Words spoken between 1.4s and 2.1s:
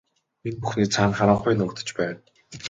нуугдаж